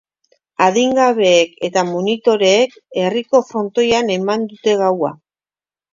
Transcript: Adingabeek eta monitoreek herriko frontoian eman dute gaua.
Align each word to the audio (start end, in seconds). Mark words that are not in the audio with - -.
Adingabeek 0.67 1.51
eta 1.67 1.83
monitoreek 1.91 2.75
herriko 3.03 3.43
frontoian 3.53 4.11
eman 4.19 4.49
dute 4.55 4.79
gaua. 4.85 5.17